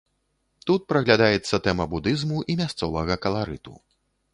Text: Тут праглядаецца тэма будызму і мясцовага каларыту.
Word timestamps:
Тут 0.69 0.87
праглядаецца 0.93 1.61
тэма 1.69 1.85
будызму 1.95 2.37
і 2.55 2.59
мясцовага 2.63 3.23
каларыту. 3.29 3.81